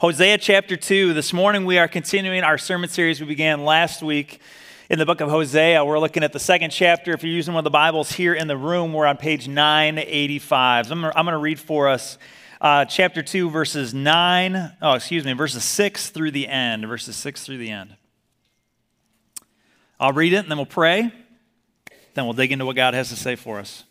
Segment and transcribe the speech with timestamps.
[0.00, 1.14] Hosea chapter 2.
[1.14, 4.40] This morning we are continuing our sermon series we began last week
[4.90, 5.84] in the book of Hosea.
[5.84, 7.12] We're looking at the second chapter.
[7.12, 10.90] If you're using one of the Bibles here in the room, we're on page 985.
[10.90, 12.18] I'm going to read for us
[12.60, 16.86] uh, chapter 2, verses 9, oh, excuse me, verses 6 through the end.
[16.86, 17.96] Verses 6 through the end.
[19.98, 21.12] I'll read it and then we'll pray.
[22.14, 23.84] Then we'll dig into what God has to say for us.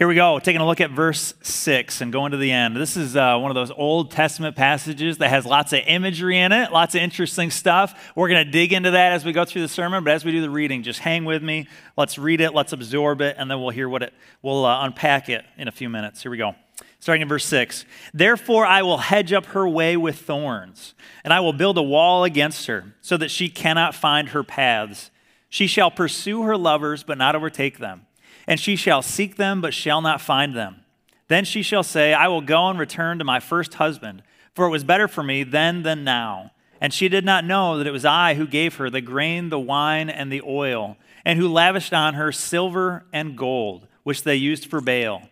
[0.00, 2.74] Here we go, taking a look at verse 6 and going to the end.
[2.74, 6.52] This is uh, one of those Old Testament passages that has lots of imagery in
[6.52, 8.10] it, lots of interesting stuff.
[8.16, 10.32] We're going to dig into that as we go through the sermon, but as we
[10.32, 11.68] do the reading, just hang with me.
[11.98, 15.28] Let's read it, let's absorb it, and then we'll hear what it, we'll uh, unpack
[15.28, 16.22] it in a few minutes.
[16.22, 16.54] Here we go.
[16.98, 21.40] Starting in verse 6 Therefore I will hedge up her way with thorns, and I
[21.40, 25.10] will build a wall against her, so that she cannot find her paths.
[25.50, 28.06] She shall pursue her lovers, but not overtake them
[28.50, 30.82] and she shall seek them, but shall not find them.
[31.28, 34.70] Then she shall say, I will go and return to my first husband, for it
[34.70, 36.50] was better for me then than now.
[36.80, 39.60] And she did not know that it was I who gave her the grain, the
[39.60, 44.66] wine, and the oil, and who lavished on her silver and gold, which they used
[44.66, 45.22] for Baal.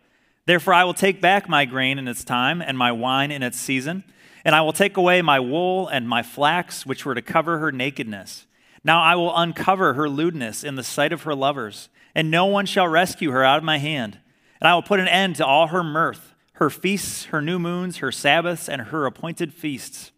[0.47, 3.59] Therefore, I will take back my grain in its time, and my wine in its
[3.59, 4.05] season,
[4.45, 7.73] and I will take away my wool and my flax, which were to cover her
[7.73, 8.47] nakedness.
[8.85, 12.67] Now I will uncover her lewdness in the sight of her lovers and no one
[12.67, 14.19] shall rescue her out of my hand.
[14.61, 17.99] And I will put an end to all her mirth, her feasts, her new moons,
[17.99, 20.11] her Sabbaths, and her appointed feasts.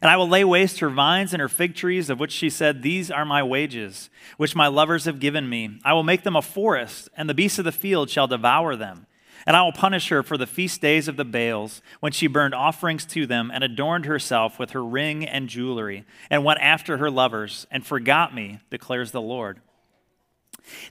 [0.00, 2.82] And I will lay waste her vines and her fig trees, of which she said,
[2.82, 5.78] These are my wages, which my lovers have given me.
[5.84, 9.06] I will make them a forest, and the beasts of the field shall devour them.
[9.46, 12.54] And I will punish her for the feast days of the Baals, when she burned
[12.54, 17.10] offerings to them, and adorned herself with her ring and jewelry, and went after her
[17.10, 19.60] lovers, and forgot me, declares the Lord.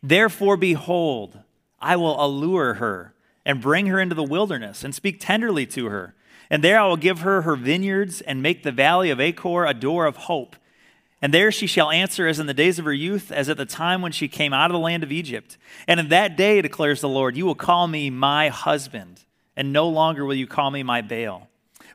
[0.01, 1.39] Therefore, behold,
[1.79, 3.13] I will allure her
[3.45, 6.15] and bring her into the wilderness and speak tenderly to her.
[6.49, 9.73] And there I will give her her vineyards and make the valley of Achor a
[9.73, 10.55] door of hope.
[11.21, 13.65] And there she shall answer as in the days of her youth, as at the
[13.65, 15.57] time when she came out of the land of Egypt.
[15.87, 19.21] And in that day, declares the Lord, you will call me my husband,
[19.55, 21.47] and no longer will you call me my Baal.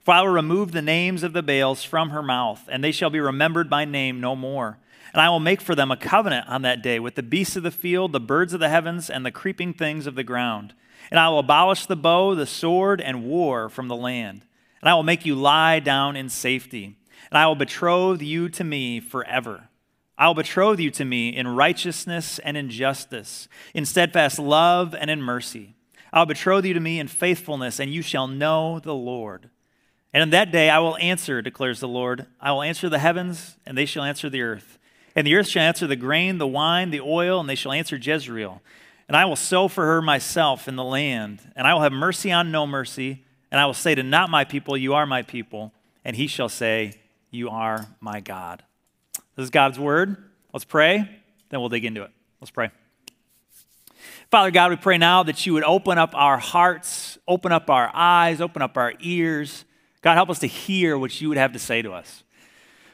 [0.02, 3.10] For I will remove the names of the Baals from her mouth, and they shall
[3.10, 4.78] be remembered by name no more.
[5.12, 7.62] And I will make for them a covenant on that day with the beasts of
[7.62, 10.74] the field, the birds of the heavens, and the creeping things of the ground.
[11.10, 14.44] And I will abolish the bow, the sword, and war from the land.
[14.80, 16.96] And I will make you lie down in safety.
[17.30, 19.68] And I will betroth you to me forever.
[20.16, 25.10] I will betroth you to me in righteousness and in justice, in steadfast love and
[25.10, 25.74] in mercy.
[26.12, 29.48] I will betroth you to me in faithfulness, and you shall know the Lord.
[30.12, 32.26] And in that day I will answer, declares the Lord.
[32.40, 34.78] I will answer the heavens, and they shall answer the earth.
[35.14, 37.96] And the earth shall answer the grain, the wine, the oil, and they shall answer
[37.96, 38.62] Jezreel.
[39.08, 42.30] And I will sow for her myself in the land, and I will have mercy
[42.30, 43.24] on no mercy.
[43.50, 45.72] And I will say to not my people, You are my people.
[46.04, 46.94] And he shall say,
[47.30, 48.62] You are my God.
[49.34, 50.16] This is God's word.
[50.52, 51.08] Let's pray,
[51.48, 52.10] then we'll dig into it.
[52.40, 52.70] Let's pray.
[54.30, 57.90] Father God, we pray now that you would open up our hearts, open up our
[57.92, 59.64] eyes, open up our ears.
[60.02, 62.22] God, help us to hear what you would have to say to us.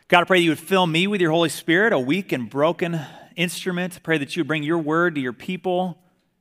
[0.09, 2.49] God, I pray that you would fill me with your Holy Spirit, a weak and
[2.49, 3.01] broken
[3.35, 3.97] instrument.
[3.97, 5.99] I pray that you would bring your word to your people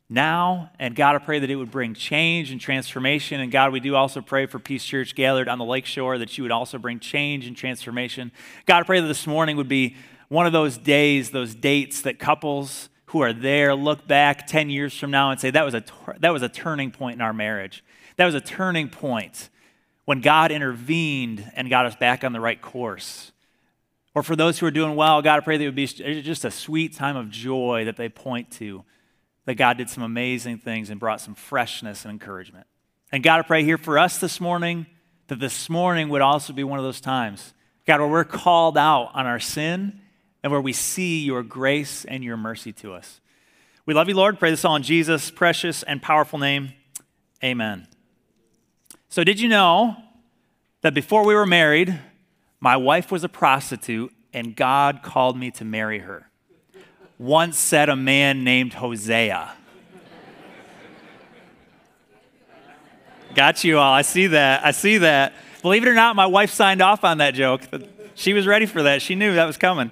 [0.08, 0.70] now.
[0.78, 3.42] And God, I pray that it would bring change and transformation.
[3.42, 6.44] And God, we do also pray for Peace Church gathered on the lakeshore that you
[6.44, 8.32] would also bring change and transformation.
[8.68, 9.96] God, I pray that this morning would be
[10.30, 14.96] one of those days, those dates that couples who are there look back 10 years
[14.96, 15.84] from now and say, that was a,
[16.20, 17.84] that was a turning point in our marriage.
[18.18, 19.50] That was a turning point
[20.06, 23.32] when God intervened and got us back on the right course.
[24.16, 26.46] Or for those who are doing well, God, I pray that it would be just
[26.46, 28.86] a sweet time of joy that they point to,
[29.44, 32.66] that God did some amazing things and brought some freshness and encouragement.
[33.12, 34.86] And God, I pray here for us this morning
[35.28, 37.54] that this morning would also be one of those times,
[37.86, 40.00] God, where we're called out on our sin
[40.44, 43.20] and where we see your grace and your mercy to us.
[43.86, 44.40] We love you, Lord.
[44.40, 46.74] Pray this all in Jesus' precious and powerful name.
[47.44, 47.88] Amen.
[49.10, 49.98] So, did you know
[50.82, 52.00] that before we were married,
[52.60, 56.30] my wife was a prostitute, and God called me to marry her.
[57.18, 59.54] Once said a man named Hosea.
[63.36, 63.94] Got you all.
[63.94, 64.66] I see that.
[64.66, 65.34] I see that.
[65.62, 67.62] Believe it or not, my wife signed off on that joke.
[68.14, 69.02] She was ready for that.
[69.02, 69.92] She knew that was coming.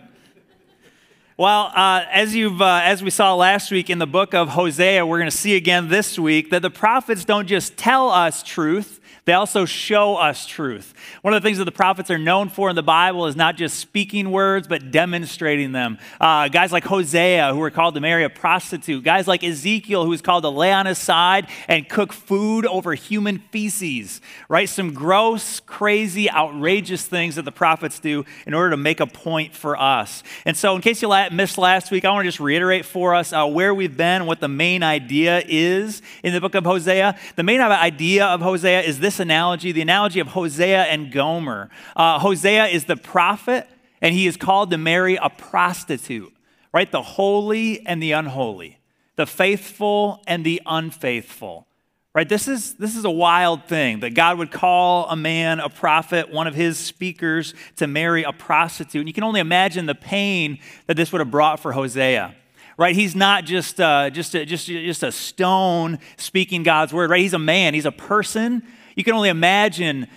[1.36, 5.06] Well, uh, as you've uh, as we saw last week in the book of Hosea,
[5.06, 9.02] we're going to see again this week that the prophets don't just tell us truth;
[9.26, 10.94] they also show us truth.
[11.22, 13.56] One of the things that the prophets are known for in the Bible is not
[13.56, 15.98] just speaking words, but demonstrating them.
[16.20, 20.10] Uh, guys like Hosea, who were called to marry a prostitute, guys like Ezekiel, who
[20.10, 24.68] was called to lay on his side and cook food over human feces, right?
[24.68, 29.54] Some gross, crazy, outrageous things that the prophets do in order to make a point
[29.54, 30.22] for us.
[30.46, 33.32] And so, in case you missed last week, I want to just reiterate for us
[33.32, 37.18] uh, where we've been what the main idea is in the book of Hosea.
[37.38, 41.70] The main idea of Hosea is this this analogy, the analogy of Hosea and Gomer.
[41.96, 43.70] Uh, Hosea is the prophet,
[44.02, 46.34] and he is called to marry a prostitute,
[46.74, 46.92] right?
[46.92, 48.80] The holy and the unholy,
[49.16, 51.68] the faithful and the unfaithful.
[52.16, 52.28] Right?
[52.30, 56.32] This is, this is a wild thing that God would call a man, a prophet,
[56.32, 59.02] one of his speakers, to marry a prostitute.
[59.02, 62.36] And you can only imagine the pain that this would have brought for Hosea
[62.76, 62.96] right?
[62.96, 67.22] He's not just, uh, just, a, just, just a stone speaking God's word, right?
[67.22, 68.64] He's a man, he's a person
[68.96, 70.08] you can only imagine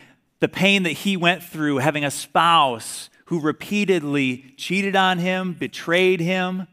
[0.40, 6.20] the pain that he went through having a spouse who repeatedly cheated on him, betrayed
[6.20, 6.66] him.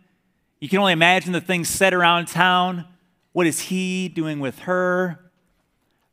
[0.59, 2.85] You can only imagine the things said around town.
[3.31, 5.19] What is he doing with her?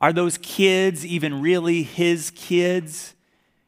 [0.00, 3.14] Are those kids even really his kids?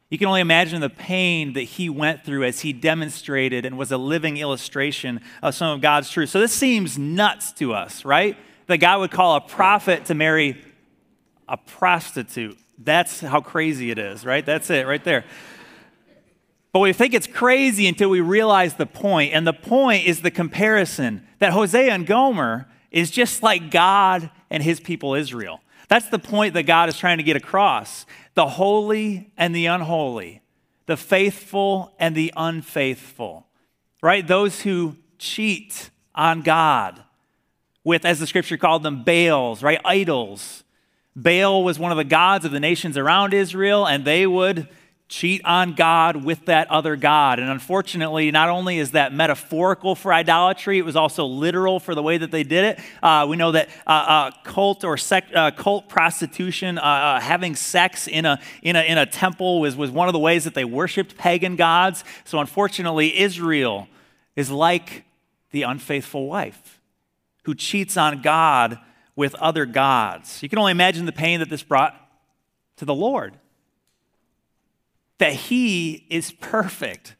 [0.09, 3.91] You can only imagine the pain that he went through as he demonstrated and was
[3.91, 6.29] a living illustration of some of God's truth.
[6.29, 8.37] So this seems nuts to us, right?
[8.67, 10.63] That God would call a prophet to marry
[11.47, 12.57] a prostitute.
[12.77, 14.45] That's how crazy it is, right?
[14.45, 15.25] That's it right there.
[16.71, 19.33] But we think it's crazy until we realize the point.
[19.33, 24.63] And the point is the comparison that Hosea and Gomer is just like God and
[24.63, 25.61] his people Israel.
[25.87, 30.41] That's the point that God is trying to get across the holy and the unholy,
[30.87, 33.45] the faithful and the unfaithful,
[34.01, 34.25] right?
[34.25, 37.03] Those who cheat on God
[37.83, 39.79] with, as the scripture called them, Baals, right?
[39.85, 40.62] Idols
[41.15, 44.67] Baal was one of the gods of the nations around Israel, and they would
[45.09, 47.37] cheat on God with that other God.
[47.37, 52.01] And unfortunately, not only is that metaphorical for idolatry, it was also literal for the
[52.01, 52.79] way that they did it.
[53.03, 57.55] Uh, we know that uh, uh, cult or sec, uh, cult prostitution, uh, uh, having
[57.55, 60.55] sex in a, in a, in a temple, was, was one of the ways that
[60.55, 62.03] they worshiped pagan gods.
[62.23, 63.87] So unfortunately, Israel
[64.35, 65.03] is like
[65.51, 66.81] the unfaithful wife
[67.43, 68.79] who cheats on God
[69.15, 70.41] with other gods.
[70.41, 71.95] You can only imagine the pain that this brought
[72.77, 73.37] to the Lord.
[75.19, 77.15] That He is perfect,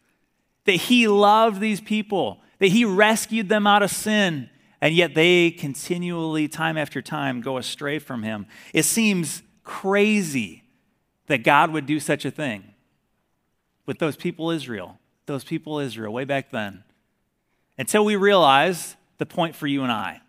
[0.65, 4.49] that He loved these people, that He rescued them out of sin,
[4.81, 8.47] and yet they continually, time after time, go astray from Him.
[8.73, 10.63] It seems crazy
[11.27, 12.73] that God would do such a thing
[13.85, 16.83] with those people, Israel, those people, Israel, way back then,
[17.77, 20.21] until we realize the point for you and I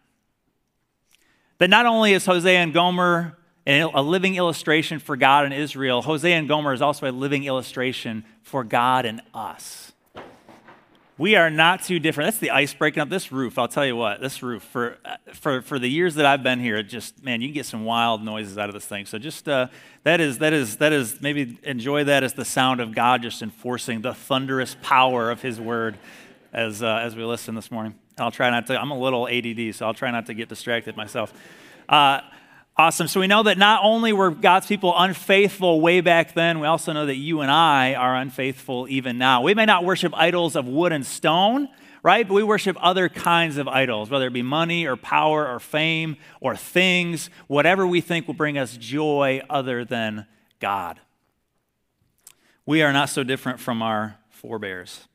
[1.65, 6.37] that not only is Hosea and Gomer a living illustration for God and Israel, Hosea
[6.37, 9.95] and Gomer is also a living illustration for God and us.
[11.17, 12.27] We are not too different.
[12.27, 13.09] That's the ice breaking up.
[13.09, 14.99] This roof, I'll tell you what, this roof, for,
[15.33, 17.87] for, for the years that I've been here, it just, man, you can get some
[17.87, 19.07] wild noises out of this thing.
[19.07, 19.69] So just, uh,
[20.03, 23.41] that is, that is, that is, maybe enjoy that as the sound of God just
[23.41, 25.97] enforcing the thunderous power of his word
[26.53, 27.95] as, uh, as we listen this morning.
[28.19, 30.97] I'll try not to, I'm a little ADD, so I'll try not to get distracted
[30.97, 31.33] myself.
[31.89, 32.21] Uh,
[32.77, 33.09] awesome.
[33.09, 36.93] So we know that not only were God's people unfaithful way back then, we also
[36.93, 39.43] know that you and I are unfaithful even now.
[39.43, 41.69] We may not worship idols of wood and stone,
[42.05, 42.27] right?
[42.27, 46.17] But we worship other kinds of idols, whether it be money or power or fame
[46.41, 50.27] or things, whatever we think will bring us joy other than
[50.61, 51.01] God.
[52.67, 55.09] We are not so different from our forebears.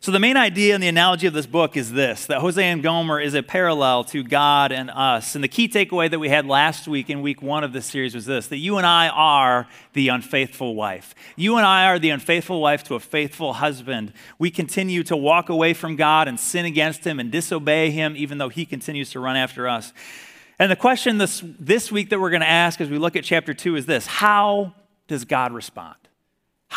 [0.00, 2.82] So, the main idea and the analogy of this book is this that Hosea and
[2.82, 5.34] Gomer is a parallel to God and us.
[5.34, 8.14] And the key takeaway that we had last week in week one of this series
[8.14, 11.14] was this that you and I are the unfaithful wife.
[11.34, 14.12] You and I are the unfaithful wife to a faithful husband.
[14.38, 18.38] We continue to walk away from God and sin against Him and disobey Him, even
[18.38, 19.92] though He continues to run after us.
[20.58, 23.24] And the question this, this week that we're going to ask as we look at
[23.24, 24.74] chapter two is this How
[25.08, 25.96] does God respond?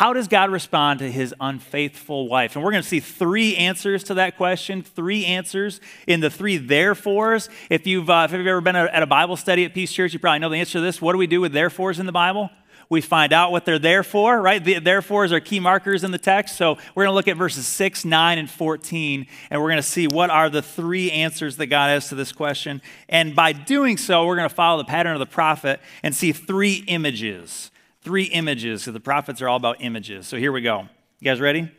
[0.00, 2.56] How does God respond to his unfaithful wife?
[2.56, 6.56] And we're going to see three answers to that question, three answers in the three
[6.56, 7.50] therefores.
[7.68, 10.18] If you've, uh, if you've ever been at a Bible study at Peace Church, you
[10.18, 11.02] probably know the answer to this.
[11.02, 12.48] What do we do with therefores in the Bible?
[12.88, 14.64] We find out what they're there for, right?
[14.64, 16.56] The therefores are key markers in the text.
[16.56, 19.82] So we're going to look at verses 6, 9, and 14, and we're going to
[19.82, 22.80] see what are the three answers that God has to this question.
[23.10, 26.32] And by doing so, we're going to follow the pattern of the prophet and see
[26.32, 27.70] three images
[28.02, 30.26] three images because the prophets are all about images.
[30.26, 30.88] So here we go.
[31.18, 31.70] You guys ready?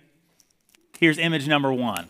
[1.00, 2.08] Here's image number one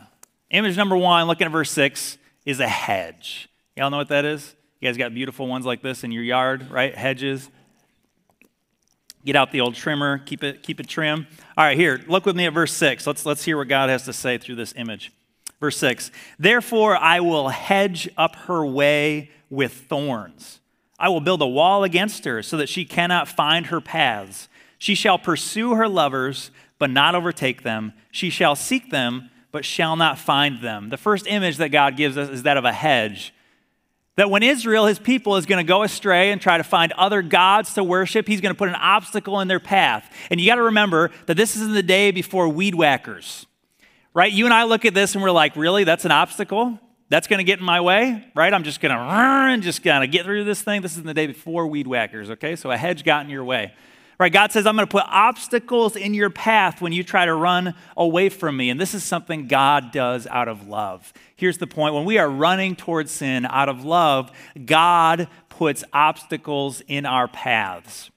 [0.51, 3.47] Image number one, looking at verse six, is a hedge.
[3.77, 4.53] Y'all know what that is?
[4.81, 6.93] You guys got beautiful ones like this in your yard, right?
[6.93, 7.49] Hedges.
[9.23, 11.27] Get out the old trimmer, keep it, keep it trim.
[11.55, 13.05] All right, here, look with me at verse 6.
[13.05, 15.11] Let's, let's hear what God has to say through this image.
[15.59, 20.59] Verse 6 Therefore, I will hedge up her way with thorns.
[21.01, 24.47] I will build a wall against her so that she cannot find her paths.
[24.77, 27.93] She shall pursue her lovers, but not overtake them.
[28.11, 30.89] She shall seek them, but shall not find them.
[30.89, 33.33] The first image that God gives us is that of a hedge.
[34.15, 37.23] That when Israel, his people, is going to go astray and try to find other
[37.23, 40.07] gods to worship, he's going to put an obstacle in their path.
[40.29, 43.47] And you got to remember that this is in the day before weed whackers,
[44.13, 44.31] right?
[44.31, 45.83] You and I look at this and we're like, really?
[45.83, 46.79] That's an obstacle?
[47.11, 48.53] That's going to get in my way, right?
[48.53, 50.81] I'm just going to run, just going to get through this thing.
[50.81, 52.55] This is in the day before weed whackers, okay?
[52.55, 53.73] So a hedge got in your way.
[54.17, 54.31] Right?
[54.31, 57.73] God says, I'm going to put obstacles in your path when you try to run
[57.97, 58.69] away from me.
[58.69, 61.11] And this is something God does out of love.
[61.35, 64.31] Here's the point when we are running towards sin out of love,
[64.63, 68.09] God puts obstacles in our paths.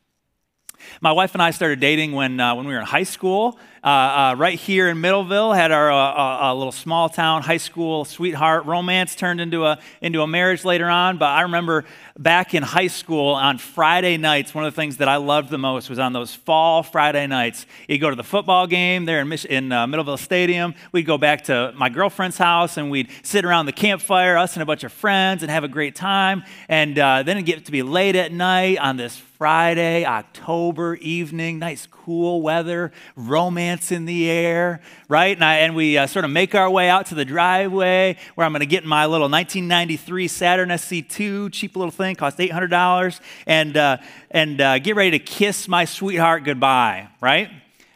[1.01, 3.59] My wife and I started dating when, uh, when we were in high school.
[3.85, 8.07] Uh, uh, right here in Middleville, had our uh, uh, little small town high school
[8.07, 11.19] sweetheart romance turned into a, into a marriage later on.
[11.19, 11.85] But I remember
[12.19, 15.59] back in high school on Friday nights, one of the things that I loved the
[15.59, 17.67] most was on those fall Friday nights.
[17.87, 20.75] You'd go to the football game there in, Mich- in uh, Middleville Stadium.
[20.93, 24.63] We'd go back to my girlfriend's house and we'd sit around the campfire, us and
[24.63, 26.45] a bunch of friends, and have a great time.
[26.71, 31.89] And then it'd get to be late at night on this Friday, October evening, nice
[31.91, 35.37] cool weather, romance in the air, right?
[35.37, 38.47] And, I, and we uh, sort of make our way out to the driveway where
[38.47, 43.77] I'm going to get my little 1993 Saturn SC2, cheap little thing, cost $800, and,
[43.77, 43.97] uh,
[44.31, 47.51] and uh, get ready to kiss my sweetheart goodbye, right?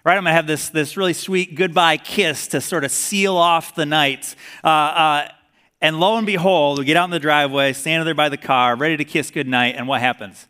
[0.05, 3.77] Right, I'm gonna have this, this really sweet goodbye kiss to sort of seal off
[3.77, 4.35] the night.
[4.65, 5.29] Uh, uh,
[5.81, 8.75] and lo and behold, we get out in the driveway, standing there by the car,
[8.75, 10.49] ready to kiss goodnight, and what happens?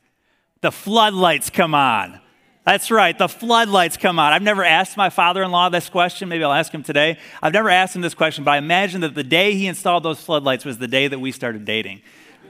[0.60, 2.20] The floodlights come on.
[2.64, 4.32] That's right, the floodlights come on.
[4.34, 6.28] I've never asked my father in law this question.
[6.28, 7.18] Maybe I'll ask him today.
[7.42, 10.20] I've never asked him this question, but I imagine that the day he installed those
[10.20, 12.02] floodlights was the day that we started dating,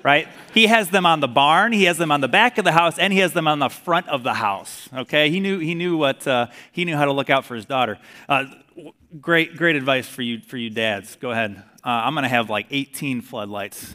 [0.02, 0.26] right?
[0.52, 2.98] He has them on the barn, he has them on the back of the house,
[2.98, 5.30] and he has them on the front of the house, okay?
[5.30, 7.96] He knew, he knew, what, uh, he knew how to look out for his daughter.
[8.28, 8.46] Uh,
[9.20, 11.14] great, great advice for you, for you dads.
[11.14, 11.62] Go ahead.
[11.84, 13.94] Uh, I'm going to have like 18 floodlights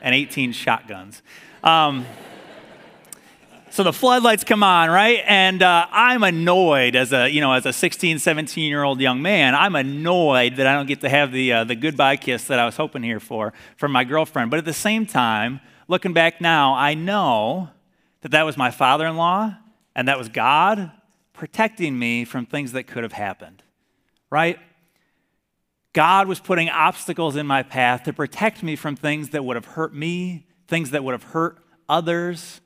[0.00, 1.22] and 18 shotguns.
[1.64, 2.06] Um,
[3.76, 5.22] so the floodlights come on, right?
[5.26, 9.20] And uh, I'm annoyed as a, you know, as a 16, 17 year old young
[9.20, 9.54] man.
[9.54, 12.64] I'm annoyed that I don't get to have the, uh, the goodbye kiss that I
[12.64, 14.50] was hoping here for from my girlfriend.
[14.50, 17.68] But at the same time, looking back now, I know
[18.22, 19.54] that that was my father in law
[19.94, 20.90] and that was God
[21.34, 23.62] protecting me from things that could have happened,
[24.30, 24.58] right?
[25.92, 29.66] God was putting obstacles in my path to protect me from things that would have
[29.66, 31.58] hurt me, things that would have hurt
[31.90, 32.62] others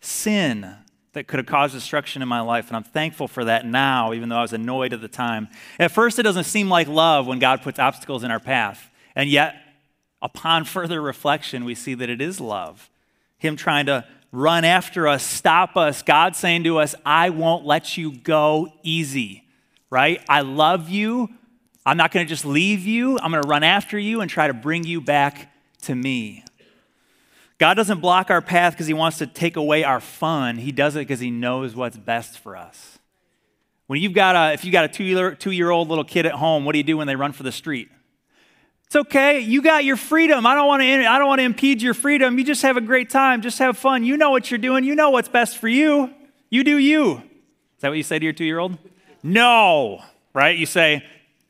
[0.00, 0.76] sin
[1.12, 2.68] that could have caused destruction in my life.
[2.68, 5.48] And I'm thankful for that now, even though I was annoyed at the time.
[5.78, 8.90] At first, it doesn't seem like love when God puts obstacles in our path.
[9.16, 9.56] And yet,
[10.22, 12.88] upon further reflection, we see that it is love.
[13.38, 17.96] Him trying to run after us, stop us, God saying to us, I won't let
[17.96, 19.44] you go easy,
[19.90, 20.22] right?
[20.28, 21.30] I love you.
[21.86, 23.18] I'm not going to just leave you.
[23.18, 25.50] I'm going to run after you and try to bring you back
[25.82, 26.44] to me.
[27.58, 30.58] God doesn't block our path because he wants to take away our fun.
[30.58, 32.98] He does it because he knows what's best for us.
[33.88, 36.24] When you've got a, if you got a two year, two year old little kid
[36.26, 37.88] at home, what do you do when they run for the street?
[38.86, 39.40] It's okay.
[39.40, 40.46] You got your freedom.
[40.46, 42.38] I don't want to, I don't want to impede your freedom.
[42.38, 43.42] You just have a great time.
[43.42, 44.04] Just have fun.
[44.04, 44.84] You know what you're doing.
[44.84, 46.14] You know what's best for you.
[46.48, 47.16] You do you.
[47.16, 48.78] Is that what you say to your two year old?
[49.22, 50.56] No, right?
[50.56, 51.04] You say,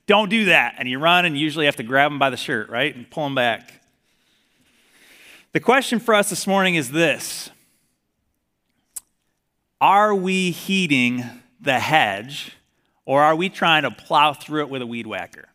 [0.07, 0.77] don't do that.
[0.79, 2.95] And you run and you usually have to grab them by the shirt, right?
[2.95, 3.78] And pull them back.
[5.53, 7.49] The question for us this morning is this
[9.81, 11.25] Are we heeding
[11.59, 12.53] the hedge,
[13.07, 15.49] or are we trying to plow through it with a weed whacker?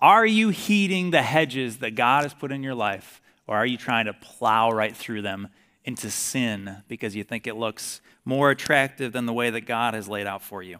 [0.00, 3.76] Are you heeding the hedges that God has put in your life, or are you
[3.76, 5.48] trying to plow right through them
[5.84, 10.08] into sin because you think it looks more attractive than the way that God has
[10.08, 10.78] laid out for you?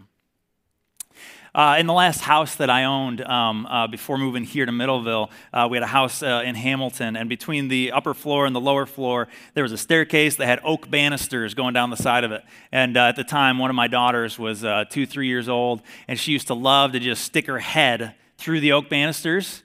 [1.55, 5.31] Uh, in the last house that I owned um, uh, before moving here to Middleville,
[5.53, 8.61] uh, we had a house uh, in Hamilton, and between the upper floor and the
[8.61, 12.33] lower floor, there was a staircase that had oak banisters going down the side of
[12.33, 12.45] it.
[12.71, 15.81] And uh, at the time, one of my daughters was uh, two, three years old,
[16.07, 19.63] and she used to love to just stick her head through the oak banisters.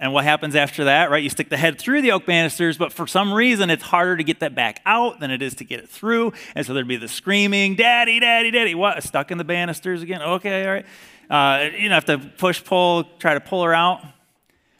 [0.00, 1.22] And what happens after that, right?
[1.22, 4.24] You stick the head through the oak banisters, but for some reason it's harder to
[4.24, 6.32] get that back out than it is to get it through.
[6.54, 8.74] And so there'd be the screaming, Daddy, Daddy, Daddy.
[8.74, 9.02] What?
[9.02, 10.22] Stuck in the banisters again?
[10.22, 10.86] Okay, all right
[11.30, 14.04] uh, you know, have to push, pull, try to pull her out.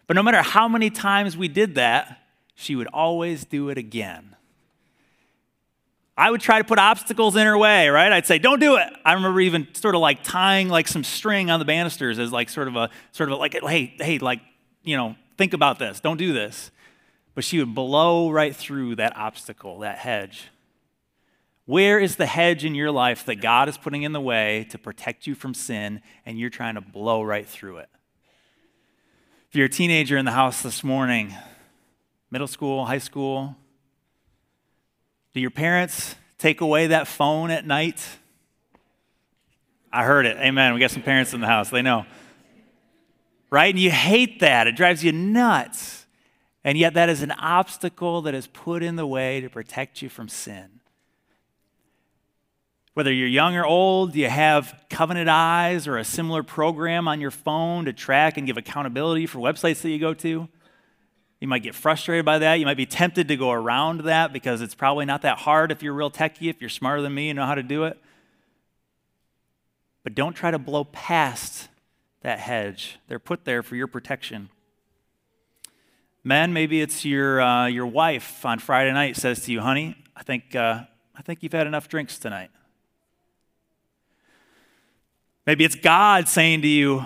[0.07, 2.19] But no matter how many times we did that,
[2.57, 4.35] she would always do it again.
[6.17, 8.12] I would try to put obstacles in her way, right?
[8.12, 11.50] I'd say, "Don't do it." I remember even sort of like tying like some string
[11.50, 14.41] on the banisters as like sort of a sort of a, like, "Hey, hey, like
[14.83, 16.01] you know, think about this.
[16.01, 16.71] Don't do this."
[17.35, 20.49] But she would blow right through that obstacle, that hedge.
[21.65, 24.79] Where is the hedge in your life that God is putting in the way to
[24.79, 27.89] protect you from sin, and you're trying to blow right through it?
[29.49, 31.35] If you're a teenager in the house this morning,
[32.31, 33.57] middle school, high school,
[35.33, 38.05] do your parents take away that phone at night?
[39.93, 40.37] I heard it.
[40.39, 40.75] Amen.
[40.75, 41.71] We got some parents in the house.
[41.71, 42.07] They know.
[43.50, 43.75] Right?
[43.75, 44.66] And you hate that.
[44.66, 46.07] It drives you nuts.
[46.62, 50.09] And yet, that is an obstacle that is put in the way to protect you
[50.09, 50.80] from sin.
[52.95, 57.30] Whether you're young or old, you have Covenant Eyes or a similar program on your
[57.30, 60.49] phone to track and give accountability for websites that you go to.
[61.40, 62.57] You might get frustrated by that.
[62.57, 65.83] You might be tempted to go around that because it's probably not that hard if
[65.83, 67.99] you're real techie, if you're smarter than me and know how to do it.
[70.04, 71.70] But don't try to blow past
[72.23, 72.99] that hedge.
[73.09, 74.50] They're put there for your protection.
[76.23, 80.23] Men, maybe it's your, uh, your wife on Friday night says to you, honey, I
[80.23, 80.83] think, uh,
[81.17, 82.50] I think you've had enough drinks tonight.
[85.47, 87.05] Maybe it's God saying to you,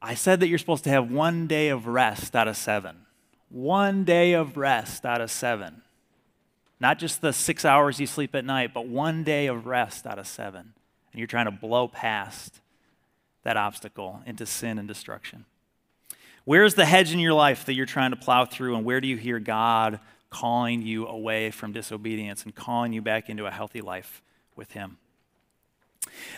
[0.00, 3.06] I said that you're supposed to have one day of rest out of seven
[3.50, 5.82] one day of rest out of seven.
[6.78, 10.18] Not just the six hours you sleep at night, but one day of rest out
[10.18, 10.72] of seven.
[11.12, 12.60] And you're trying to blow past
[13.42, 15.44] that obstacle into sin and destruction.
[16.44, 19.08] Where's the hedge in your life that you're trying to plow through, and where do
[19.08, 23.80] you hear God calling you away from disobedience and calling you back into a healthy
[23.80, 24.22] life
[24.56, 24.98] with Him?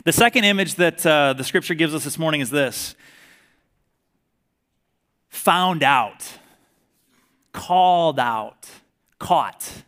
[0.05, 2.95] The second image that uh, the scripture gives us this morning is this
[5.29, 6.39] found out
[7.53, 8.69] called out,
[9.19, 9.85] caught,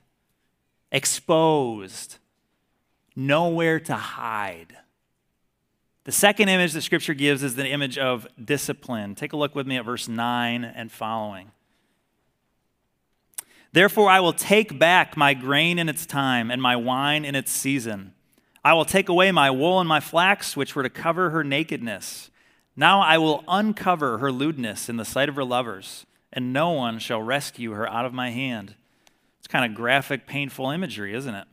[0.93, 2.19] exposed,
[3.17, 4.77] nowhere to hide.
[6.05, 9.15] The second image that Scripture gives is the image of discipline.
[9.15, 11.51] Take a look with me at verse 9 and following.
[13.73, 17.51] Therefore, I will take back my grain in its time and my wine in its
[17.51, 18.13] season.
[18.63, 22.31] I will take away my wool and my flax, which were to cover her nakedness.
[22.77, 26.99] Now I will uncover her lewdness in the sight of her lovers and no one
[26.99, 28.75] shall rescue her out of my hand.
[29.39, 31.47] It's kind of graphic, painful imagery, isn't it?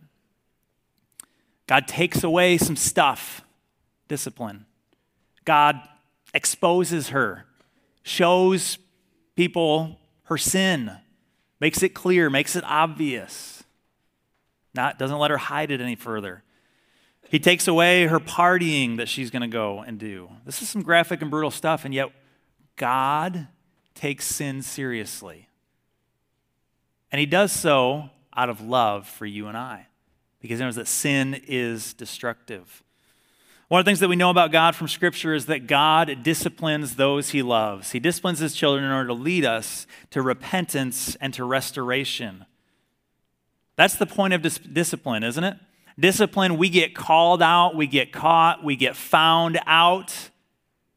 [1.67, 3.43] God takes away some stuff,
[4.11, 4.65] discipline.
[5.45, 5.79] God
[6.33, 7.45] exposes her,
[8.03, 8.77] shows
[9.37, 10.91] people her sin,
[11.61, 13.63] makes it clear, makes it obvious.
[14.73, 16.43] Not doesn't let her hide it any further.
[17.29, 20.29] He takes away her partying that she's going to go and do.
[20.45, 22.09] This is some graphic and brutal stuff, and yet
[22.75, 23.47] God
[23.95, 25.47] takes sin seriously.
[27.13, 29.87] And he does so out of love for you and I,
[30.41, 32.83] because he knows that sin is destructive.
[33.71, 36.97] One of the things that we know about God from Scripture is that God disciplines
[36.97, 37.93] those he loves.
[37.93, 42.45] He disciplines his children in order to lead us to repentance and to restoration.
[43.77, 45.55] That's the point of dis- discipline, isn't it?
[45.97, 50.31] Discipline, we get called out, we get caught, we get found out,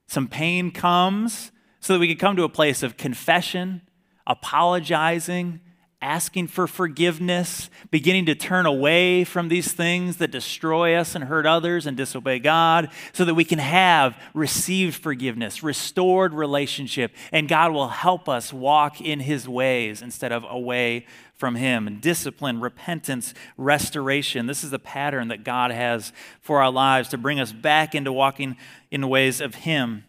[0.09, 3.83] some pain comes, so that we can come to a place of confession,
[4.27, 5.61] apologizing,
[6.05, 11.47] asking for forgiveness, beginning to turn away from these things that destroy us and hurt
[11.47, 17.73] others and disobey God, so that we can have received forgiveness, restored relationship, and God
[17.73, 21.99] will help us walk in His ways instead of away from Him.
[22.01, 24.47] Discipline, repentance, restoration.
[24.47, 26.13] This is the pattern that God has
[26.43, 28.59] for our lives to bring us back into walking
[28.91, 30.05] in the ways of Him.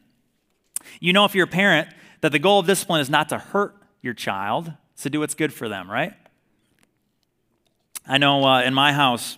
[1.00, 1.88] You know, if you're a parent,
[2.20, 5.54] that the goal of discipline is not to hurt your child, to do what's good
[5.54, 6.14] for them, right?
[8.08, 9.38] I know uh, in my house,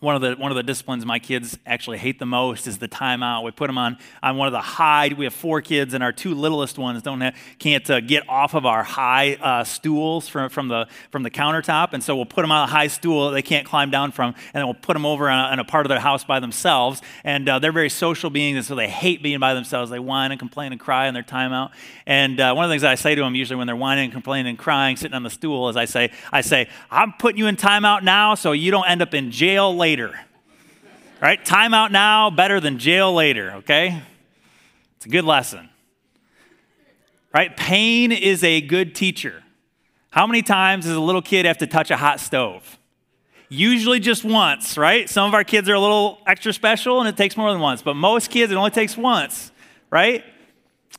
[0.00, 2.86] one of the one of the disciplines my kids actually hate the most is the
[2.86, 3.42] timeout.
[3.42, 5.10] We put them on on one of the high.
[5.16, 8.54] We have four kids, and our two littlest ones don't have, can't uh, get off
[8.54, 12.42] of our high uh, stools from from the from the countertop, and so we'll put
[12.42, 15.04] them on a high stool they can't climb down from, and then we'll put them
[15.04, 17.02] over on a, on a part of their house by themselves.
[17.24, 19.90] And uh, they're very social beings, and so they hate being by themselves.
[19.90, 21.72] They whine and complain and cry in their timeout.
[22.06, 24.12] And uh, one of the things I say to them usually when they're whining and
[24.12, 27.48] complaining and crying, sitting on the stool, is I say, I say, I'm putting you
[27.48, 30.20] in timeout now, so you don't end up in jail later later.
[31.22, 31.42] Right?
[31.42, 34.02] Time out now, better than jail later, okay?
[34.96, 35.70] It's a good lesson.
[37.32, 37.56] Right?
[37.56, 39.42] Pain is a good teacher.
[40.10, 42.78] How many times does a little kid have to touch a hot stove?
[43.48, 45.08] Usually just once, right?
[45.08, 47.80] Some of our kids are a little extra special and it takes more than once,
[47.80, 49.52] but most kids it only takes once,
[49.90, 50.22] right?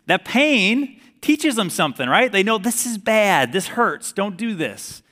[0.08, 2.32] That pain teaches them something, right?
[2.32, 5.04] They know this is bad, this hurts, don't do this.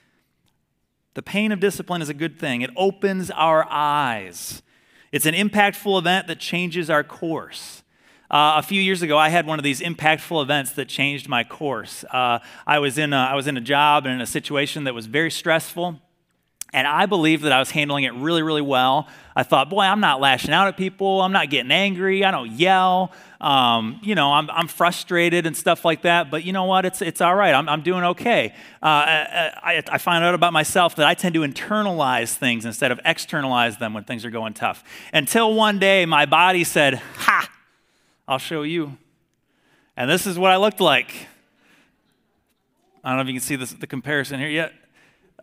[1.17, 4.61] The pain of discipline is a good thing, it opens our eyes.
[5.11, 7.81] It's an impactful event that changes our course.
[8.29, 11.43] Uh, a few years ago, I had one of these impactful events that changed my
[11.43, 12.03] course.
[12.03, 14.93] Uh, I, was in a, I was in a job and in a situation that
[14.93, 15.99] was very stressful.
[16.73, 19.07] And I believed that I was handling it really, really well.
[19.35, 21.21] I thought, boy, I'm not lashing out at people.
[21.21, 22.25] I'm not getting angry.
[22.25, 23.13] I don't yell.
[23.39, 26.29] Um, you know, I'm, I'm, frustrated and stuff like that.
[26.29, 26.85] But you know what?
[26.85, 27.53] It's, it's all right.
[27.53, 28.53] I'm, I'm doing okay.
[28.81, 32.99] Uh, I, I find out about myself that I tend to internalize things instead of
[33.05, 34.83] externalize them when things are going tough.
[35.13, 37.49] Until one day, my body said, Ha,
[38.27, 38.97] I'll show you.
[39.95, 41.27] And this is what I looked like.
[43.03, 44.73] I don't know if you can see this, the comparison here yet.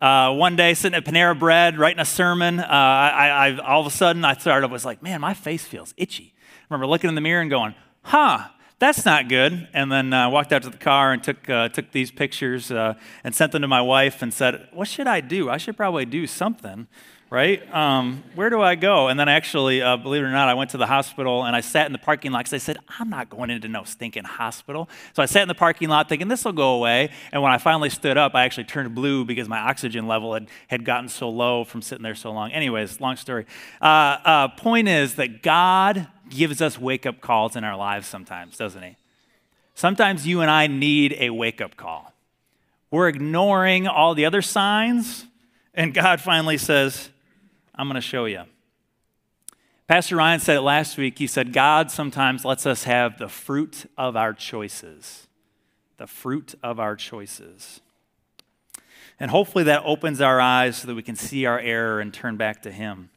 [0.01, 3.87] Uh, one day, sitting at Panera Bread, writing a sermon, uh, I, I, all of
[3.87, 6.33] a sudden I started, was like, man, my face feels itchy.
[6.35, 9.69] I remember looking in the mirror and going, huh, that's not good.
[9.73, 12.71] And then I uh, walked out to the car and took, uh, took these pictures
[12.71, 15.49] uh, and sent them to my wife and said, what should I do?
[15.49, 16.87] I should probably do something
[17.29, 17.73] right?
[17.73, 19.07] Um, where do I go?
[19.07, 21.61] And then actually, uh, believe it or not, I went to the hospital and I
[21.61, 24.87] sat in the parking lot because I said, I'm not going into no stinking hospital.
[25.13, 27.09] So I sat in the parking lot thinking this will go away.
[27.31, 30.47] And when I finally stood up, I actually turned blue because my oxygen level had,
[30.67, 32.51] had gotten so low from sitting there so long.
[32.51, 33.45] Anyways, long story.
[33.81, 38.55] Uh, uh, point is that God gives us wake up calls in our lives sometimes,
[38.57, 38.95] doesn't He?
[39.73, 42.13] Sometimes you and I need a wake up call.
[42.91, 45.25] We're ignoring all the other signs,
[45.73, 47.09] and God finally says,
[47.77, 48.43] I'm going to show you.
[49.87, 51.19] Pastor Ryan said it last week.
[51.19, 55.27] He said, God sometimes lets us have the fruit of our choices.
[55.97, 57.81] The fruit of our choices.
[59.19, 62.35] And hopefully that opens our eyes so that we can see our error and turn
[62.35, 63.09] back to Him.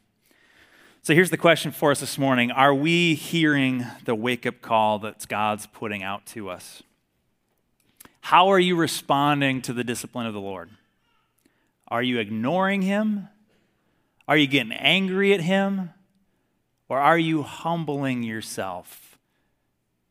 [1.01, 4.99] So here's the question for us this morning Are we hearing the wake up call
[4.99, 6.83] that God's putting out to us?
[8.21, 10.69] How are you responding to the discipline of the Lord?
[11.87, 13.29] Are you ignoring Him?
[14.29, 15.89] Are you getting angry at him?
[16.87, 19.17] Or are you humbling yourself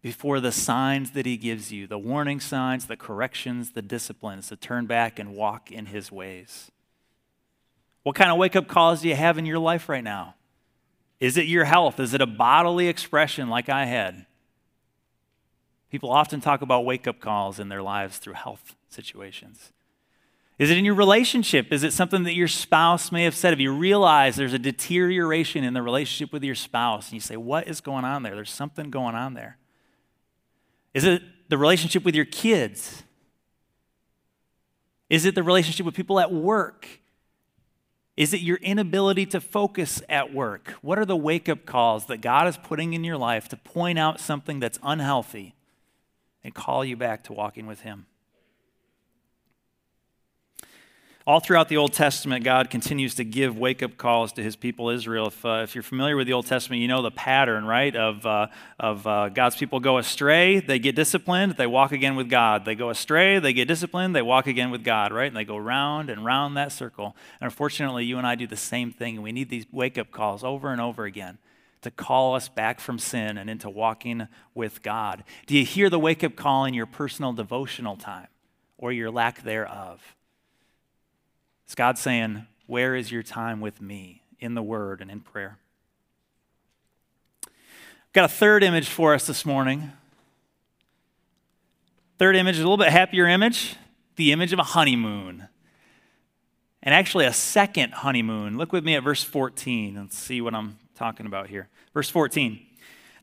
[0.02, 4.57] before the signs that he gives you, the warning signs, the corrections, the disciplines to
[4.57, 6.72] turn back and walk in his ways?
[8.02, 10.35] What kind of wake up calls do you have in your life right now?
[11.20, 12.00] Is it your health?
[12.00, 14.26] Is it a bodily expression like I had?
[15.92, 19.70] People often talk about wake up calls in their lives through health situations.
[20.59, 21.73] Is it in your relationship?
[21.73, 23.51] Is it something that your spouse may have said?
[23.51, 27.07] Have you realized there's a deterioration in the relationship with your spouse?
[27.07, 28.35] And you say, What is going on there?
[28.35, 29.57] There's something going on there.
[30.94, 33.05] Is it the relationship with your kids?
[35.09, 36.87] Is it the relationship with people at work?
[38.16, 40.75] Is it your inability to focus at work?
[40.83, 43.97] What are the wake up calls that God is putting in your life to point
[43.97, 45.55] out something that's unhealthy
[46.42, 48.07] and call you back to walking with Him?
[51.28, 54.88] All throughout the Old Testament, God continues to give wake up calls to his people
[54.88, 55.26] Israel.
[55.26, 57.94] If, uh, if you're familiar with the Old Testament, you know the pattern, right?
[57.94, 58.46] Of, uh,
[58.80, 62.64] of uh, God's people go astray, they get disciplined, they walk again with God.
[62.64, 65.26] They go astray, they get disciplined, they walk again with God, right?
[65.26, 67.14] And they go round and round that circle.
[67.42, 70.42] And unfortunately, you and I do the same thing, we need these wake up calls
[70.42, 71.36] over and over again
[71.82, 75.24] to call us back from sin and into walking with God.
[75.46, 78.28] Do you hear the wake up call in your personal devotional time
[78.78, 80.14] or your lack thereof?
[81.68, 85.59] It's God saying, Where is your time with me in the Word and in prayer?
[87.44, 89.92] I've got a third image for us this morning.
[92.18, 93.76] Third image is a little bit happier image
[94.16, 95.46] the image of a honeymoon.
[96.83, 98.57] And actually, a second honeymoon.
[98.57, 101.68] Look with me at verse 14 and see what I'm talking about here.
[101.92, 102.61] Verse 14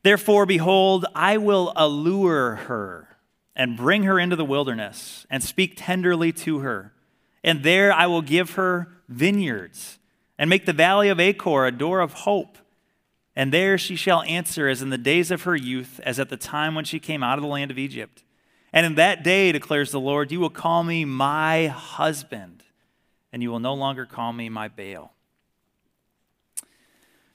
[0.04, 3.18] Therefore, behold, I will allure her
[3.56, 6.92] and bring her into the wilderness and speak tenderly to her
[7.46, 10.00] and there I will give her vineyards,
[10.38, 12.58] and make the valley of Achor a door of hope.
[13.36, 16.38] And there she shall answer as in the days of her youth, as at the
[16.38, 18.24] time when she came out of the land of Egypt.
[18.74, 22.64] And in that day, declares the Lord, you will call me my husband,
[23.32, 25.14] and you will no longer call me my Baal.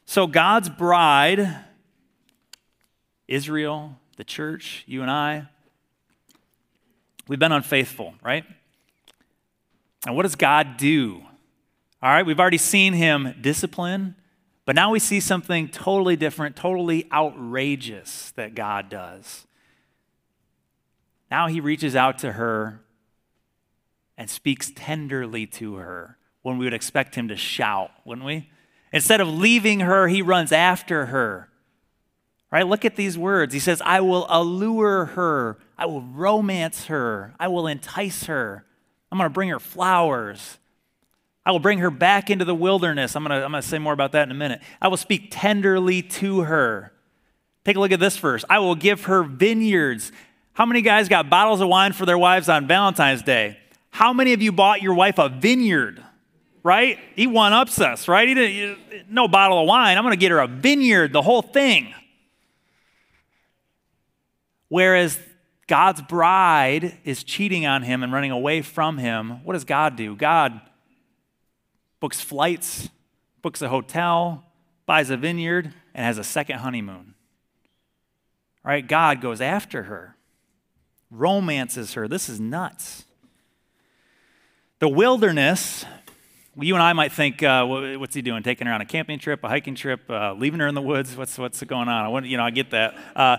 [0.06, 1.56] So God's bride,
[3.28, 5.46] Israel, the church, you and I,
[7.28, 8.44] we've been unfaithful, right?
[10.06, 11.22] And what does God do?
[12.02, 14.14] All right, we've already seen him discipline,
[14.64, 19.46] but now we see something totally different, totally outrageous that God does.
[21.30, 22.80] Now he reaches out to her
[24.16, 28.50] and speaks tenderly to her when we would expect him to shout, wouldn't we?
[28.92, 31.48] Instead of leaving her, he runs after her.
[32.50, 32.66] Right?
[32.66, 33.54] Look at these words.
[33.54, 38.64] He says, I will allure her, I will romance her, I will entice her.
[39.10, 40.58] I'm going to bring her flowers.
[41.44, 43.16] I will bring her back into the wilderness.
[43.16, 44.60] I'm going to, I'm going to say more about that in a minute.
[44.80, 46.92] I will speak tenderly to her.
[47.64, 48.44] Take a look at this verse.
[48.48, 50.12] I will give her vineyards.
[50.52, 53.58] How many guys got bottles of wine for their wives on Valentine's Day?
[53.90, 56.02] How many of you bought your wife a vineyard?
[56.62, 56.98] Right?
[57.16, 58.28] He one ups us, right?
[58.28, 59.96] He didn't, no bottle of wine.
[59.96, 61.94] I'm going to get her a vineyard, the whole thing.
[64.68, 65.18] Whereas
[65.70, 70.16] God's bride is cheating on him and running away from him, what does God do?
[70.16, 70.60] God
[72.00, 72.88] books flights,
[73.40, 74.44] books a hotel,
[74.84, 77.14] buys a vineyard, and has a second honeymoon.
[78.64, 78.84] Right?
[78.84, 80.16] God goes after her,
[81.08, 82.08] romances her.
[82.08, 83.04] This is nuts.
[84.80, 85.84] The wilderness,
[86.58, 88.42] you and I might think, uh, what's he doing?
[88.42, 91.16] Taking her on a camping trip, a hiking trip, uh, leaving her in the woods?
[91.16, 92.04] What's, what's going on?
[92.04, 92.96] I want, you know, I get that.
[93.14, 93.36] Uh,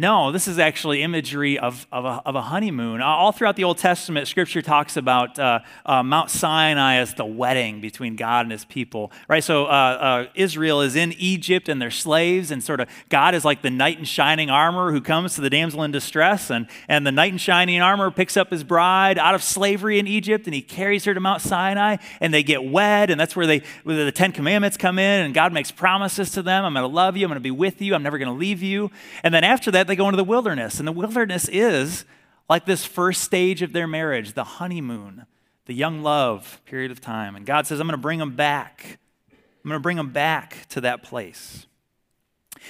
[0.00, 3.02] no, this is actually imagery of, of, a, of a honeymoon.
[3.02, 7.82] All throughout the Old Testament, Scripture talks about uh, uh, Mount Sinai as the wedding
[7.82, 9.44] between God and his people, right?
[9.44, 13.44] So uh, uh, Israel is in Egypt and they're slaves, and sort of God is
[13.44, 17.06] like the knight in shining armor who comes to the damsel in distress, and, and
[17.06, 20.54] the knight in shining armor picks up his bride out of slavery in Egypt and
[20.54, 24.04] he carries her to Mount Sinai, and they get wed, and that's where, they, where
[24.04, 27.18] the Ten Commandments come in, and God makes promises to them I'm going to love
[27.18, 28.90] you, I'm going to be with you, I'm never going to leave you.
[29.22, 30.78] And then after that, that, they go into the wilderness.
[30.78, 32.04] And the wilderness is
[32.48, 35.26] like this first stage of their marriage, the honeymoon,
[35.66, 37.36] the young love period of time.
[37.36, 38.98] And God says, I'm going to bring them back.
[39.30, 41.66] I'm going to bring them back to that place.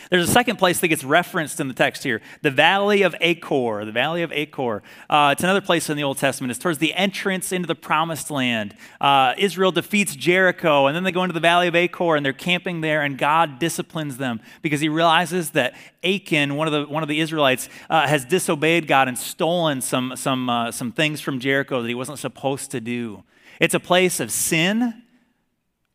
[0.09, 3.85] There's a second place that gets referenced in the text here the Valley of Achor.
[3.85, 4.83] The Valley of Achor.
[5.09, 6.51] Uh, it's another place in the Old Testament.
[6.51, 8.75] It's towards the entrance into the promised land.
[9.01, 12.33] Uh, Israel defeats Jericho, and then they go into the Valley of Achor, and they're
[12.33, 17.03] camping there, and God disciplines them because he realizes that Achan, one of the, one
[17.03, 21.41] of the Israelites, uh, has disobeyed God and stolen some, some, uh, some things from
[21.41, 23.25] Jericho that he wasn't supposed to do.
[23.61, 25.03] It's a place of sin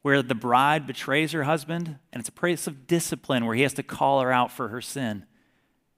[0.06, 3.74] where the bride betrays her husband, and it's a place of discipline where he has
[3.74, 5.26] to call her out for her sin.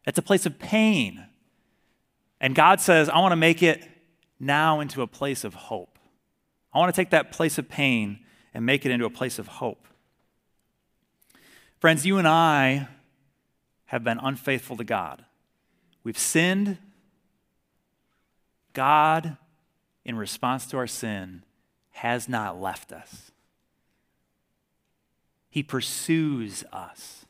[0.06, 1.26] It's a place of pain.
[2.40, 3.86] And God says, I want to make it
[4.40, 6.00] now into a place of hope.
[6.74, 8.20] I want to take that place of pain
[8.54, 9.86] and make it into a place of hope.
[11.82, 12.88] Friends, you and I
[13.88, 15.26] have been unfaithful to God.
[16.06, 16.78] We've sinned.
[18.72, 19.36] God,
[20.06, 21.44] in response to our sin,
[21.90, 23.32] has not left us.
[25.58, 27.26] He pursues us.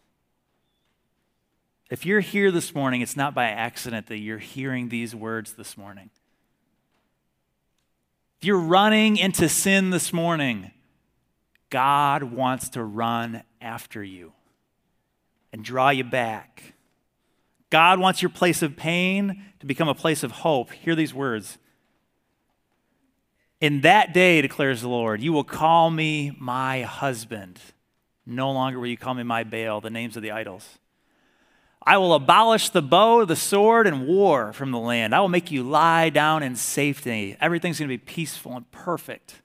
[1.89, 5.77] If you're here this morning, it's not by accident that you're hearing these words this
[5.77, 6.09] morning.
[8.37, 10.71] If you're running into sin this morning,
[11.69, 14.33] God wants to run after you
[15.53, 16.73] and draw you back.
[17.69, 20.73] God wants your place of pain to become a place of hope.
[20.73, 21.57] Hear these words.
[23.61, 27.61] In that day, declares the Lord, you will call me my husband.
[28.29, 30.77] No longer will you call me my Baal, the names of the idols.
[31.81, 35.15] I will abolish the bow, the sword, and war from the land.
[35.15, 37.37] I will make you lie down in safety.
[37.39, 39.41] Everything's going to be peaceful and perfect.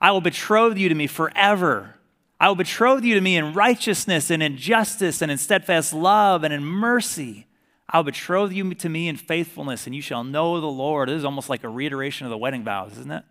[0.00, 1.96] I will betroth you to me forever.
[2.38, 6.44] I will betroth you to me in righteousness and in justice and in steadfast love
[6.44, 7.48] and in mercy.
[7.88, 11.08] I will betroth you to me in faithfulness, and you shall know the Lord.
[11.08, 13.24] This is almost like a reiteration of the wedding vows, isn't it?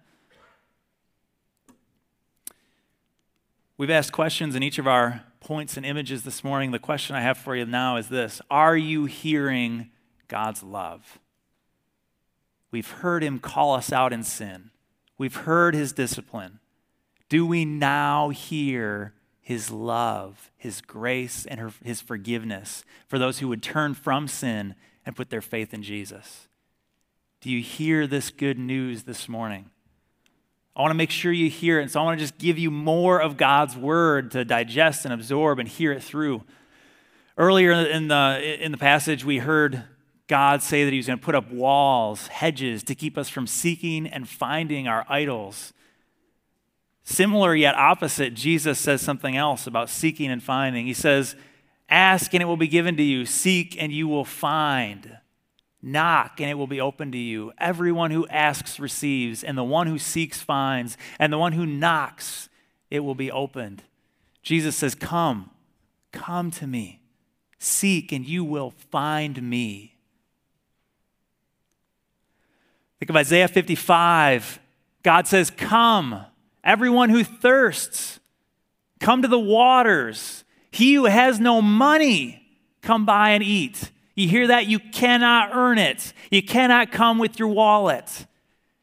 [3.82, 6.70] We've asked questions in each of our points and images this morning.
[6.70, 9.90] The question I have for you now is this Are you hearing
[10.28, 11.18] God's love?
[12.70, 14.70] We've heard him call us out in sin,
[15.18, 16.60] we've heard his discipline.
[17.28, 23.64] Do we now hear his love, his grace, and his forgiveness for those who would
[23.64, 24.76] turn from sin
[25.08, 26.48] and put their faith in Jesus?
[27.40, 29.71] Do you hear this good news this morning?
[30.76, 31.84] I want to make sure you hear it.
[31.84, 35.14] And so I want to just give you more of God's word to digest and
[35.14, 36.44] absorb and hear it through.
[37.38, 39.84] Earlier in the, in the passage, we heard
[40.28, 43.48] God say that He was going to put up walls, hedges to keep us from
[43.48, 45.74] seeking and finding our idols.
[47.04, 50.86] Similar yet opposite, Jesus says something else about seeking and finding.
[50.86, 51.36] He says,
[51.90, 55.18] Ask and it will be given to you, seek and you will find.
[55.82, 57.54] Knock and it will be open to you.
[57.58, 62.50] Everyone who asks receives, and the one who seeks finds, and the one who knocks,
[62.90, 63.84] it will be opened.
[64.44, 65.50] Jesus says, Come,
[66.12, 67.02] come to me.
[67.58, 69.96] Seek and you will find me.
[73.00, 74.60] Think of Isaiah 55.
[75.04, 76.26] God says, Come,
[76.64, 78.20] everyone who thirsts,
[79.00, 80.44] come to the waters.
[80.72, 82.48] He who has no money,
[82.82, 83.92] come buy and eat.
[84.22, 84.68] You hear that?
[84.68, 86.14] You cannot earn it.
[86.30, 88.28] You cannot come with your wallet.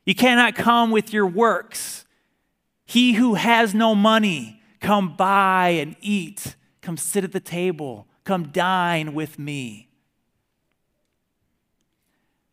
[0.05, 2.05] You cannot come with your works.
[2.85, 6.57] He who has no money, come buy and eat.
[6.83, 8.09] Come sit at the table.
[8.25, 9.91] Come dine with me.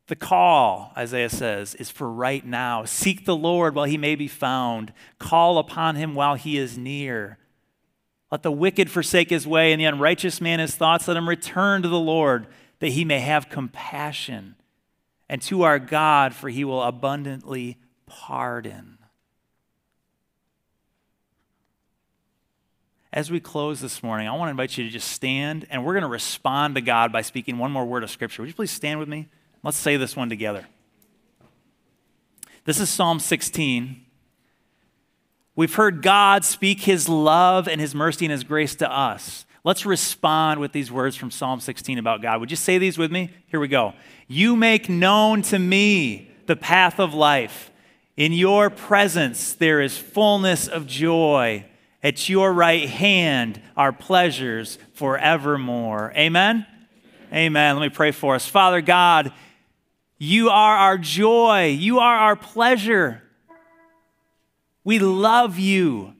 [0.05, 2.85] The call, Isaiah says, is for right now.
[2.85, 4.93] Seek the Lord while he may be found.
[5.17, 7.39] Call upon him while he is near.
[8.31, 11.07] Let the wicked forsake his way and the unrighteous man his thoughts.
[11.07, 12.45] Let him return to the Lord
[12.79, 14.55] that he may have compassion,
[15.29, 18.97] and to our God, for he will abundantly pardon.
[23.11, 25.93] As we close this morning, I want to invite you to just stand, and we're
[25.93, 28.41] going to respond to God by speaking one more word of Scripture.
[28.41, 29.29] Would you please stand with me?
[29.63, 30.67] Let's say this one together.
[32.65, 34.05] This is Psalm 16.
[35.55, 39.45] We've heard God speak his love and his mercy and his grace to us.
[39.65, 42.39] Let's respond with these words from Psalm 16 about God.
[42.39, 43.31] Would you say these with me?
[43.47, 43.95] Here we go.
[44.27, 47.71] You make known to me the path of life.
[48.15, 51.65] In your presence there is fullness of joy.
[52.03, 56.13] At your right hand are pleasures forevermore.
[56.15, 56.67] Amen?
[57.33, 57.75] Amen.
[57.75, 58.45] Let me pray for us.
[58.47, 59.33] Father God,
[60.19, 61.69] you are our joy.
[61.69, 63.23] You are our pleasure.
[64.83, 66.14] We love you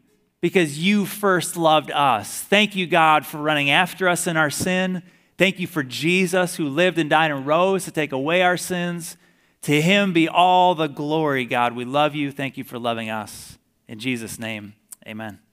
[0.45, 2.39] because you first loved us.
[2.39, 5.01] Thank you, God, for running after us in our sin.
[5.39, 9.17] Thank you for Jesus who lived and died and rose to take away our sins.
[9.63, 11.75] To him be all the glory, God.
[11.75, 12.31] We love you.
[12.31, 13.57] Thank you for loving us.
[13.87, 14.75] In Jesus' name,
[15.07, 15.44] amen.